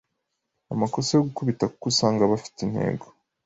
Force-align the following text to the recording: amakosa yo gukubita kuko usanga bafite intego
amakosa 0.73 1.09
yo 1.13 1.23
gukubita 1.27 1.65
kuko 1.71 1.85
usanga 1.91 2.29
bafite 2.31 2.57
intego 2.63 3.05